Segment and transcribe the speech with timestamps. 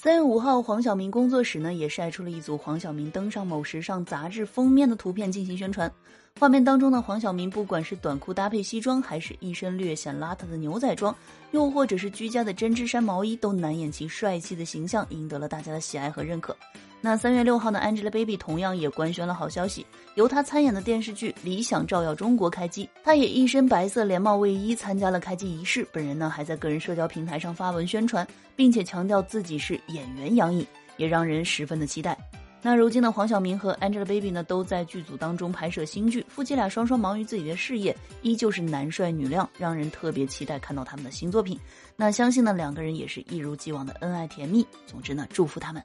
[0.00, 5.92] 三月五号，黄晓明工作室呢也晒出了一组黄晓明登上某时尚杂志封面的图片进行宣传。
[6.38, 11.12] 画面当中的黄晓明，不管是短裤搭配西装，还是一身略显邋遢的牛仔装，
[11.50, 16.56] 又或者是居家的针织衫毛衣，都难掩其帅气的形象，赢得了大家的喜爱和认可。
[17.00, 19.86] 那三月六号呢，Angelababy 同样也官宣了好消息，
[20.16, 25.86] 由她参演的电视剧《理想照耀中国》开机，她也一身白色连帽卫衣参加了开机仪式。
[25.92, 28.26] 本人呢还在个人社交平台上发文宣传，
[28.56, 30.66] 并且强调自己是演员杨颖，
[30.96, 32.18] 也让人十分的期待。
[32.60, 41.56] 那如今的黄晓明和 Angelababy 呢都在剧组当中拍摄新剧，夫妻俩双双忙于自己的事业，依旧是男帅女靓，让人特别期待看到他们的新作品。
[41.94, 44.66] 那相信呢两个人也是一如既往的恩爱甜蜜。
[44.84, 45.80] 总之呢，祝福他们。